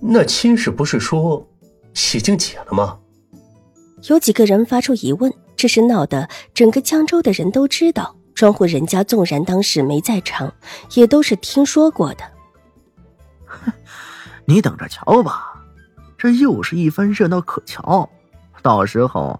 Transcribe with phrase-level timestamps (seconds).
[0.00, 1.46] 那亲事不是说
[2.14, 2.98] 已经解了吗？
[4.08, 8.16] 有几个人发出疑问，这是闹得整个江州的人都知道。
[8.34, 10.50] 庄户人家纵然当时没在场，
[10.94, 12.24] 也都是听说过的。
[13.44, 13.70] 哼，
[14.46, 15.62] 你等着瞧吧，
[16.16, 18.08] 这又是一番热闹可瞧。
[18.62, 19.38] 到时候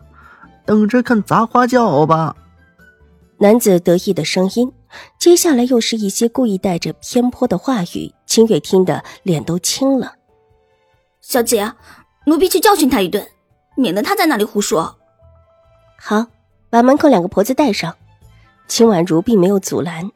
[0.67, 2.37] 等着看砸花轿吧。
[3.39, 4.71] 男子得意的声音。
[5.19, 10.15] 接下来又是一些故意带着偏颇的话语，清月听得脸都青了。
[11.23, 11.73] 小姐，
[12.27, 13.27] 奴婢去教训他一顿，
[13.77, 14.97] 免得他在那里胡说。
[15.99, 16.27] 好，
[16.71, 17.95] 把门口两个婆子带上。
[18.67, 20.11] 秦婉如并没有阻拦，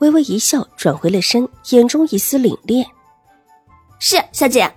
[0.00, 2.86] 微微一笑，转回了身，眼中一丝凛冽。
[3.98, 4.70] 是小姐。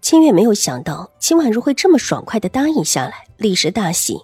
[0.00, 4.18] 清月没有想到秦婉如会这么爽快的答应下来，立时大喜，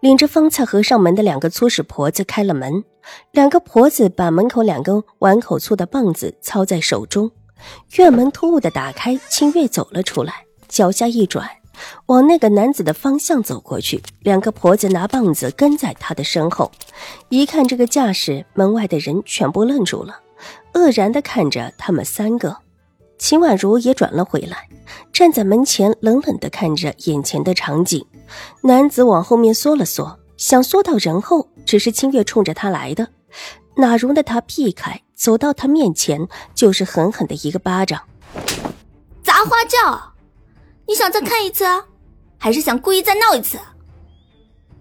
[0.00, 2.84] 领着方才合上门的两个粗使婆子开了门。
[3.32, 7.30] 两个婆子把门口两根碗口粗的棒子操在手中，
[7.96, 11.48] 院门突兀的打开，清月走了出来，脚下一转，
[12.06, 14.02] 往那个男子的方向走过去。
[14.20, 16.70] 两个婆子拿棒子跟在他的身后，
[17.28, 20.20] 一看这个架势，门外的人全部愣住了，
[20.72, 22.56] 愕然的看着他们三个。
[23.18, 24.68] 秦婉如也转了回来，
[25.12, 28.04] 站在门前，冷冷的看着眼前的场景。
[28.62, 31.48] 男子往后面缩了缩，想缩到人后。
[31.66, 33.08] 只是清月冲着他来的，
[33.76, 35.02] 哪容得他避开？
[35.18, 38.00] 走到他面前，就是狠狠的一个巴掌。
[39.20, 40.14] 砸花轿，
[40.86, 41.64] 你想再看一次，
[42.38, 43.58] 还是想故意再闹一次？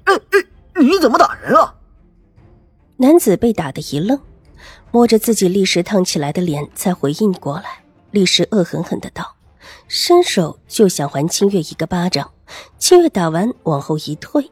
[0.04, 1.74] 哎哎，你怎么打人啊？
[2.98, 4.20] 男子被打的一愣，
[4.92, 9.36] 摸着自己立时烫起来的脸，才回应过来，立时恶狠狠的道，
[9.88, 12.32] 伸手就想还清月一个巴掌。
[12.78, 14.52] 清月打完，往后一退。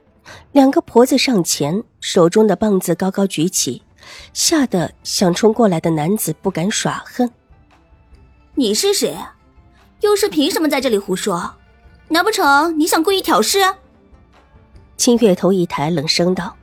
[0.52, 3.84] 两个婆子上前，手中的棒子高高举起，
[4.34, 7.30] 吓得想冲过来的男子不敢耍横。
[8.54, 9.18] 你是谁？
[10.02, 11.56] 又是凭什么在这里胡说？
[12.08, 13.60] 难不成你想故意挑事？
[14.98, 16.56] 清月头一抬，冷声道：“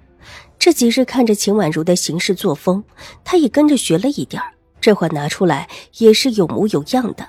[0.59, 2.83] 这几日看着秦婉如的行事作风，
[3.25, 4.43] 他也跟着学了一点
[4.81, 7.29] 这话拿出来也是有模有样的。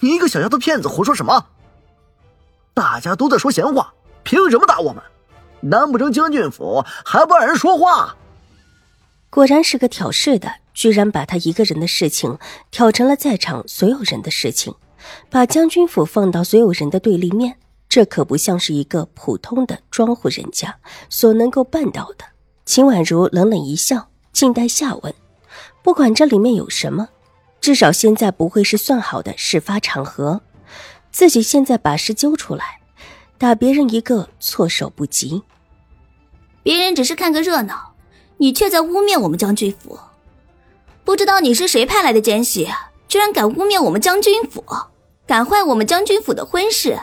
[0.00, 1.46] 你一个小丫头片子，胡说什么？
[2.72, 3.92] 大家都在说闲话。”
[4.22, 5.00] 凭什么打我们？
[5.60, 8.16] 难不成将军府还不让人说话？
[9.30, 12.38] 果然是个挑事的，居然把他一个人的事情
[12.70, 14.74] 挑成了在场所有人的事情，
[15.28, 17.56] 把将军府放到所有人的对立面，
[17.88, 20.76] 这可不像是一个普通的庄户人家
[21.10, 22.24] 所能够办到的。
[22.64, 25.14] 秦婉如冷冷一笑，静待下文。
[25.82, 27.08] 不管这里面有什么，
[27.60, 30.40] 至少现在不会是算好的事发场合。
[31.12, 32.80] 自己现在把事揪出来。
[33.38, 35.42] 打别人一个措手不及，
[36.62, 37.92] 别人只是看个热闹，
[38.38, 39.98] 你却在污蔑我们将军府。
[41.04, 42.68] 不知道你是谁派来的奸细，
[43.08, 44.64] 居然敢污蔑我们将军府，
[45.26, 46.98] 敢坏我们将军府的婚事。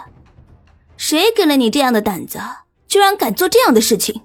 [0.97, 2.39] 谁给了你这样的胆子，
[2.87, 4.21] 居然敢做这样的事情？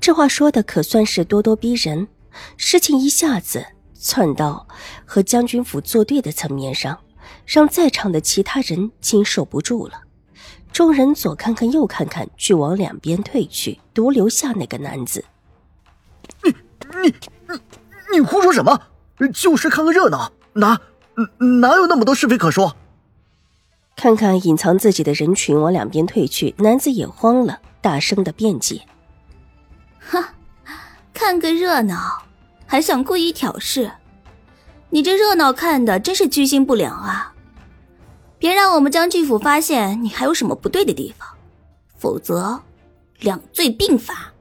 [0.00, 2.08] 这话说的可算是咄咄逼人，
[2.56, 3.64] 事情一下子
[3.98, 4.66] 窜到
[5.04, 6.98] 和将军府作对的层面上，
[7.44, 10.02] 让在场的其他人经受不住了。
[10.72, 15.24] 众人左看看右看看，俱往两边退去，独留下那个男子。
[17.02, 17.14] 你你
[17.48, 17.60] 你
[18.14, 18.80] 你胡说什么？
[19.32, 20.80] 就是看个热闹，哪
[21.60, 22.76] 哪有那么多是非可说？
[23.96, 28.82] 看看隐藏自己的人群往两边退去，男子也慌了，大声的辩解
[30.00, 30.24] ：“哼，
[31.12, 32.22] 看个热闹，
[32.66, 33.90] 还想故意挑事？
[34.88, 37.34] 你这热闹看的真是居心不良啊！”
[38.40, 41.28] 别让我们将军府发现你还有什么不对的地方，
[41.98, 42.58] 否则
[43.18, 44.32] 两罪并罚。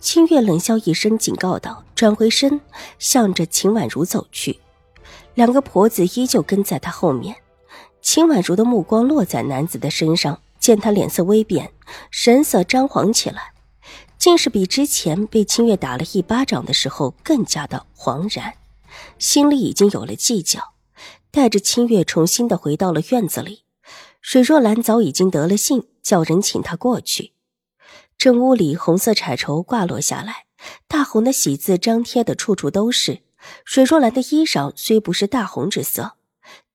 [0.00, 2.60] 清月冷笑一声，警告道，转回身
[2.98, 4.60] 向着秦婉如走去。
[5.34, 7.36] 两个婆子依旧跟在她后面。
[8.00, 11.72] 秦婉如的目光落在男子的身上，见他脸色微变，
[12.10, 13.52] 神色张狂起来，
[14.16, 18.54] 竟是比之前被清月打了一巴掌的时候更加的惶然，
[19.18, 20.74] 心里已经有了计较。
[21.32, 23.64] 带着清月重新的回到了院子里，
[24.20, 27.32] 水若兰早已经得了信，叫人请她过去。
[28.18, 30.46] 正屋里红色彩绸挂落下来，
[30.88, 33.22] 大红的喜字张贴的处处都是。
[33.64, 36.16] 水若兰的衣裳虽不是大红之色，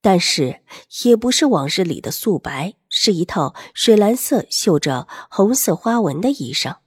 [0.02, 0.62] 但是
[1.04, 6.78] 也不是往日里的素白，是一套水蓝色绣着红色花纹的衣裳，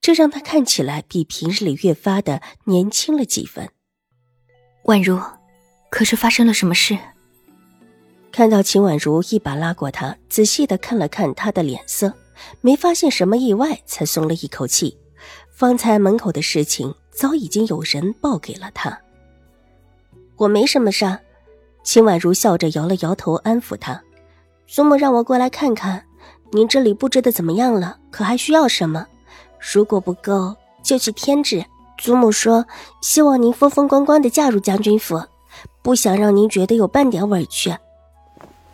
[0.00, 3.70] 这让她看起来比平日里越发的年轻了几分。
[4.86, 5.20] 宛如，
[5.90, 6.98] 可是发生了什么事？
[8.32, 12.12] 看到秦婉如一把拉过他，仔细的看了看他的脸色，
[12.60, 14.98] 没发现什么意外，才松了一口气。
[15.50, 18.98] 方才门口的事情早已经有人报给了他。
[20.36, 21.18] 我没什么事。
[21.84, 24.02] 秦婉如笑着摇了摇头，安抚他
[24.66, 26.04] ：“祖母让我过来看看，
[26.52, 27.98] 您这里布置的怎么样了？
[28.10, 29.06] 可还需要什么？
[29.72, 31.64] 如果不够，就去添置。
[31.98, 32.64] 祖母说，
[33.00, 35.22] 希望您风风光光的嫁入将军府，
[35.82, 37.72] 不想让您觉得有半点委屈。”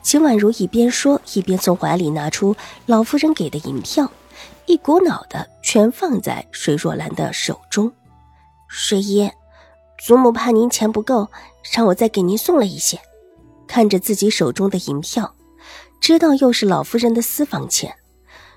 [0.09, 2.57] 秦婉如一边说，一边从怀里拿出
[2.87, 4.11] 老夫人给的银票，
[4.65, 7.93] 一股脑的全放在水若兰的手中。
[8.69, 9.31] 水姨，
[9.99, 11.29] 祖母怕您钱不够，
[11.75, 12.99] 让我再给您送了一些。
[13.67, 15.35] 看着自己手中的银票，
[16.01, 17.95] 知道又是老夫人的私房钱，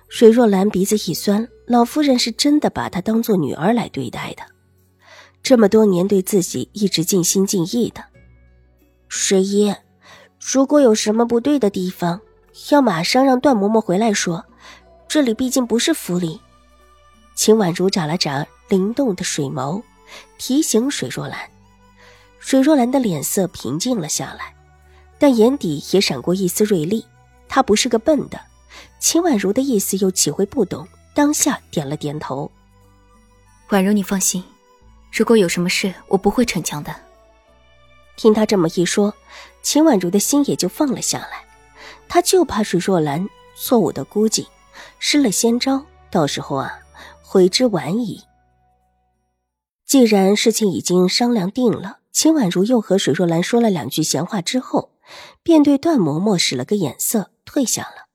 [0.08, 1.46] 水若兰鼻子一酸。
[1.68, 4.44] 老夫人是真的把她当做女儿来对待的，
[5.44, 8.02] 这么多年对自己一直尽心尽意的。
[9.10, 9.76] 水姨。
[10.44, 12.20] 如果有什么不对的地方，
[12.72, 14.44] 要马上让段嬷嬷回来说。
[15.08, 16.42] 这里毕竟不是府里。
[17.36, 19.84] 秦婉如眨了眨灵动的水眸，
[20.38, 21.38] 提醒水若兰。
[22.40, 24.56] 水若兰的脸色平静了下来，
[25.20, 27.06] 但眼底也闪过一丝锐利。
[27.48, 28.40] 她不是个笨的，
[29.00, 30.88] 秦婉如的意思又岂会不懂？
[31.14, 32.50] 当下点了点头。
[33.70, 34.44] 婉如，你放心，
[35.12, 36.96] 如果有什么事，我不会逞强的。
[38.16, 39.14] 听他这么一说。
[39.62, 41.46] 秦婉如的心也就放了下来，
[42.08, 44.48] 她就怕水若兰错误的估计，
[45.00, 46.80] 失了先招，到时候啊，
[47.22, 48.24] 悔之晚矣。
[49.86, 54.92] 既然事情已经商量定了，秦婉如又和水若兰说了两句闲话之后，
[55.44, 58.08] 便对段嬷嬷使了个眼色，退下了。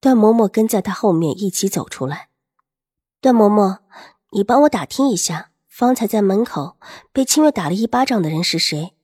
[0.00, 2.28] 段嬷嬷跟在她后面一起走出来。
[3.20, 3.78] 段嬷嬷，
[4.30, 6.76] 你帮我打听一下，方才在门口
[7.12, 8.94] 被清月打了一巴掌的人是谁？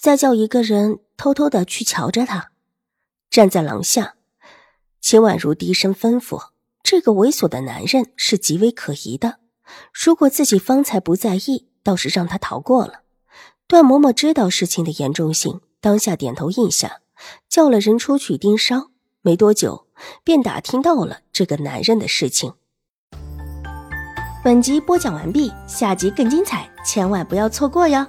[0.00, 1.00] 再叫一个人。
[1.18, 2.52] 偷偷的去瞧着他，
[3.28, 4.14] 站在廊下，
[5.00, 6.50] 秦婉如低声吩咐
[6.80, 9.40] ：“这个猥琐的男人是极为可疑的，
[9.92, 13.00] 如果自己方才不在意，倒是让他逃过了。”
[13.66, 17.00] 段嬷嬷知道事情的严重性，当下点头应下，
[17.48, 18.92] 叫了人出去盯梢。
[19.22, 19.88] 没多久，
[20.22, 22.54] 便打听到了这个男人的事情。
[24.44, 28.06] 本集播讲完毕，下集更精彩，千万不要错过哟！